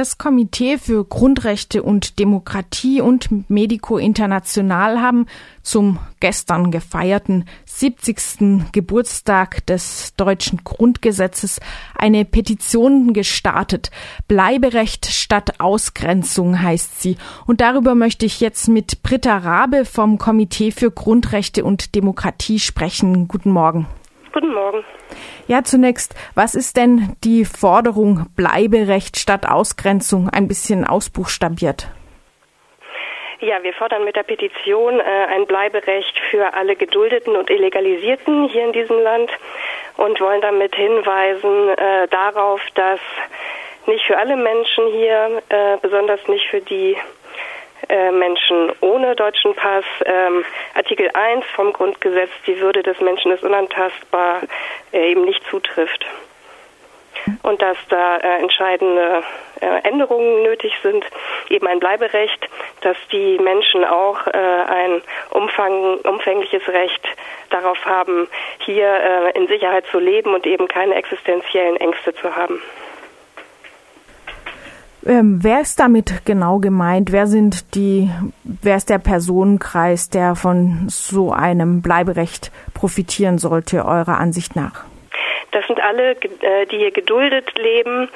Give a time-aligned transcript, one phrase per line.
[0.00, 5.26] Das Komitee für Grundrechte und Demokratie und Medico International haben
[5.62, 8.72] zum gestern gefeierten 70.
[8.72, 11.60] Geburtstag des deutschen Grundgesetzes
[11.94, 13.90] eine Petition gestartet.
[14.26, 17.18] Bleiberecht statt Ausgrenzung heißt sie.
[17.46, 23.28] Und darüber möchte ich jetzt mit Britta Rabe vom Komitee für Grundrechte und Demokratie sprechen.
[23.28, 23.86] Guten Morgen.
[24.32, 24.84] Guten Morgen.
[25.48, 31.88] Ja, zunächst, was ist denn die Forderung Bleiberecht statt Ausgrenzung ein bisschen ausbuchstabiert?
[33.40, 38.64] Ja, wir fordern mit der Petition äh, ein Bleiberecht für alle Geduldeten und Illegalisierten hier
[38.66, 39.30] in diesem Land
[39.96, 43.00] und wollen damit hinweisen äh, darauf, dass
[43.86, 46.96] nicht für alle Menschen hier, äh, besonders nicht für die
[47.90, 49.84] äh, Menschen ohne deutschen Pass.
[50.04, 50.44] Ähm,
[50.74, 54.42] Artikel 1 vom Grundgesetz, die Würde des Menschen ist unantastbar,
[54.92, 56.06] äh, eben nicht zutrifft.
[57.42, 59.22] Und dass da äh, entscheidende
[59.60, 61.04] äh, Änderungen nötig sind,
[61.48, 62.48] eben ein Bleiberecht,
[62.82, 67.06] dass die Menschen auch äh, ein umfang, umfängliches Recht
[67.50, 72.62] darauf haben, hier in Sicherheit zu leben und eben keine existenziellen Ängste zu haben.
[75.06, 77.10] Ähm, wer ist damit genau gemeint?
[77.10, 78.10] Wer sind die,
[78.44, 84.84] wer ist der Personenkreis, der von so einem Bleiberecht profitieren sollte, eurer Ansicht nach?
[85.52, 88.08] Das sind alle, äh, die hier geduldet leben,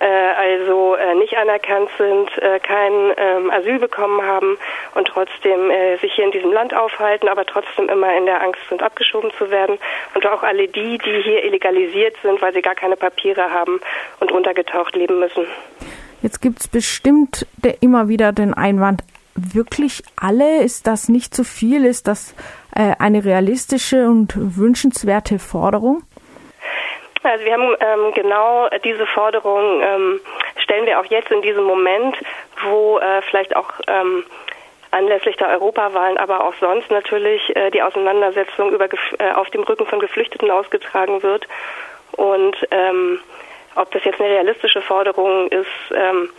[0.00, 2.30] äh, also äh, nicht anerkannt sind,
[2.62, 4.58] kein ähm, Asyl bekommen haben
[4.94, 8.82] und trotzdem sich hier in diesem Land aufhalten, aber trotzdem immer in der Angst sind,
[8.82, 9.78] abgeschoben zu werden.
[10.14, 13.80] Und auch alle die, die hier illegalisiert sind, weil sie gar keine Papiere haben
[14.20, 15.46] und untergetaucht leben müssen.
[16.22, 17.46] Jetzt gibt es bestimmt
[17.80, 19.02] immer wieder den Einwand,
[19.34, 20.62] wirklich alle?
[20.62, 21.84] Ist das nicht zu viel?
[21.84, 22.34] Ist das
[22.74, 26.02] äh, eine realistische und wünschenswerte Forderung?
[27.22, 30.20] Also wir haben ähm, genau diese Forderung ähm,
[30.62, 32.16] stellen wir auch jetzt in diesem Moment,
[32.62, 34.24] wo äh, vielleicht auch ähm,
[34.90, 39.86] anlässlich der Europawahlen, aber auch sonst natürlich äh, die Auseinandersetzung über, äh, auf dem Rücken
[39.86, 41.46] von Geflüchteten ausgetragen wird.
[42.12, 43.20] Und ähm,
[43.74, 46.30] ob das jetzt eine realistische Forderung ist, ähm,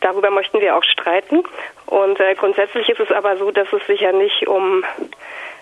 [0.00, 1.42] darüber möchten wir auch streiten.
[1.86, 4.84] Und äh, grundsätzlich ist es aber so, dass es sich ja nicht um,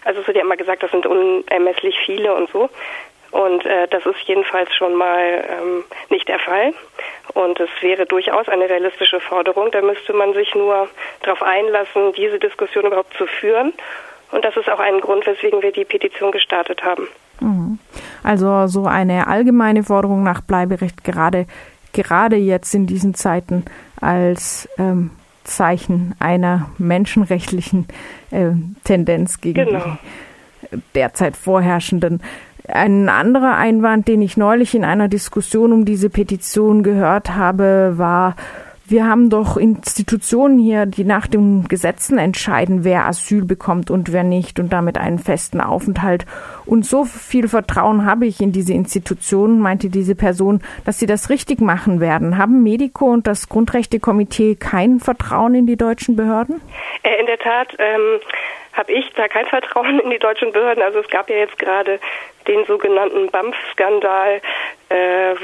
[0.04, 2.69] also es wird ja immer gesagt, das sind unermesslich viele und so.
[3.30, 6.72] Und äh, das ist jedenfalls schon mal ähm, nicht der Fall.
[7.32, 9.72] Und es wäre durchaus eine realistische Forderung.
[9.72, 10.88] Da müsste man sich nur
[11.22, 13.72] darauf einlassen, diese Diskussion überhaupt zu führen.
[14.31, 17.08] Und das ist auch ein Grund, weswegen wir die Petition gestartet haben.
[17.41, 17.78] Mhm.
[18.24, 21.46] Also so eine allgemeine Forderung nach Bleiberecht gerade
[21.92, 23.64] gerade jetzt in diesen Zeiten
[24.00, 25.10] als ähm,
[25.44, 27.86] Zeichen einer menschenrechtlichen
[28.32, 28.50] äh,
[28.82, 29.84] Tendenz gegen genau.
[30.72, 32.20] die derzeit vorherrschenden.
[32.66, 38.36] Ein anderer Einwand, den ich neulich in einer Diskussion um diese Petition gehört habe, war,
[38.86, 44.24] wir haben doch Institutionen hier, die nach den Gesetzen entscheiden, wer Asyl bekommt und wer
[44.24, 46.26] nicht und damit einen festen Aufenthalt.
[46.66, 51.30] Und so viel Vertrauen habe ich in diese Institutionen, meinte diese Person, dass sie das
[51.30, 52.36] richtig machen werden.
[52.36, 56.60] Haben Medico und das Grundrechtekomitee kein Vertrauen in die deutschen Behörden?
[57.02, 58.20] Äh, in der Tat ähm,
[58.74, 60.82] habe ich da kein Vertrauen in die deutschen Behörden.
[60.82, 61.98] Also es gab ja jetzt gerade
[62.46, 64.40] den sogenannten BAMF-Skandal,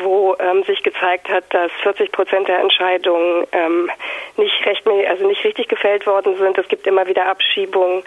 [0.02, 3.90] wo ähm, sich gezeigt hat, dass 40 Prozent der Entscheidungen ähm,
[4.36, 6.58] nicht recht, also nicht richtig gefällt worden sind.
[6.58, 8.02] Es gibt immer wieder Abschiebungen,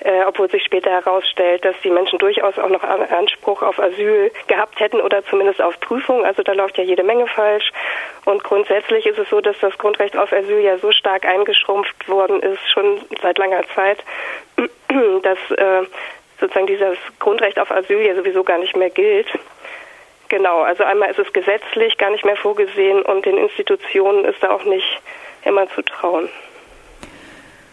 [0.00, 4.80] äh, obwohl sich später herausstellt, dass die Menschen durchaus auch noch Anspruch auf Asyl gehabt
[4.80, 6.24] hätten oder zumindest auf Prüfung.
[6.24, 7.72] Also da läuft ja jede Menge falsch.
[8.24, 12.40] Und grundsätzlich ist es so, dass das Grundrecht auf Asyl ja so stark eingeschrumpft worden
[12.40, 13.98] ist, schon seit langer Zeit,
[15.22, 15.86] dass äh,
[16.40, 19.26] sozusagen dieses Grundrecht auf Asyl ja sowieso gar nicht mehr gilt.
[20.28, 24.50] Genau, also einmal ist es gesetzlich gar nicht mehr vorgesehen und den Institutionen ist da
[24.50, 25.00] auch nicht
[25.44, 26.28] immer zu trauen.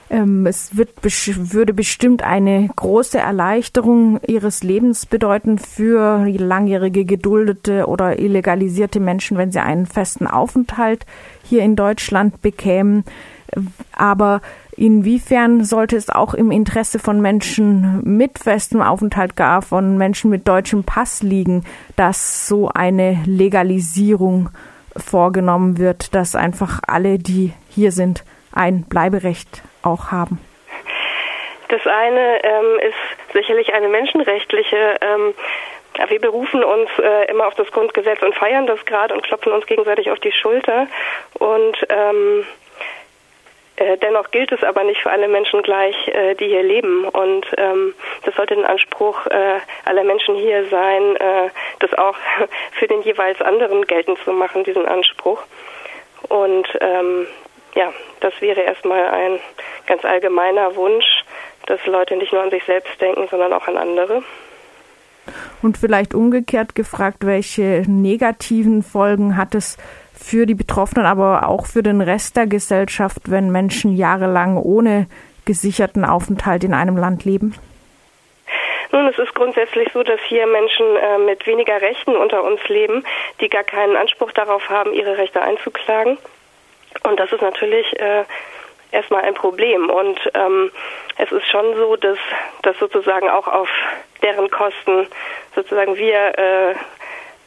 [0.10, 8.20] Ähm, es wird, würde bestimmt eine große Erleichterung ihres Lebens bedeuten für langjährige geduldete oder
[8.20, 11.08] illegalisierte Menschen, wenn sie einen festen Aufenthalt
[11.44, 13.06] hier in Deutschland bekämen.
[13.92, 14.42] Aber
[14.76, 20.48] Inwiefern sollte es auch im Interesse von Menschen mit festem Aufenthalt gar von Menschen mit
[20.48, 21.64] deutschem Pass liegen,
[21.96, 24.50] dass so eine Legalisierung
[24.98, 30.40] vorgenommen wird, dass einfach alle, die hier sind, ein Bleiberecht auch haben?
[31.70, 35.34] Das eine ähm, ist sicherlich eine menschenrechtliche ähm,
[36.08, 39.66] wir berufen uns äh, immer auf das Grundgesetz und feiern das gerade und klopfen uns
[39.66, 40.88] gegenseitig auf die Schulter.
[41.38, 42.63] Und ähm, äh,
[43.98, 47.06] dennoch gilt es aber nicht für alle Menschen gleich, äh, die hier leben.
[47.06, 47.94] Und ähm,
[48.24, 51.50] das sollte ein Anspruch äh, aller Menschen hier sein, äh,
[51.80, 52.16] das auch
[52.80, 55.42] für den jeweils anderen geltend zu machen, diesen Anspruch.
[56.30, 57.28] Und ähm,
[57.76, 59.40] ja, das wäre erstmal ein
[59.88, 61.24] ganz allgemeiner Wunsch,
[61.66, 64.24] dass Leute nicht nur an sich selbst denken, sondern auch an andere.
[65.62, 69.78] Und vielleicht umgekehrt gefragt, welche negativen Folgen hat es
[70.14, 75.08] für die Betroffenen, aber auch für den Rest der Gesellschaft, wenn Menschen jahrelang ohne
[75.46, 77.56] gesicherten Aufenthalt in einem Land leben?
[78.92, 83.04] Nun, es ist grundsätzlich so, dass hier Menschen äh, mit weniger Rechten unter uns leben,
[83.42, 86.20] die gar keinen Anspruch darauf haben, ihre Rechte einzuklagen.
[87.02, 88.24] Und das ist natürlich äh,
[88.92, 89.90] erstmal ein Problem.
[89.90, 90.72] Und ähm,
[91.18, 92.20] es ist schon so, dass,
[92.62, 93.70] dass sozusagen auch auf
[94.22, 95.08] deren Kosten
[95.56, 96.76] sozusagen wir äh,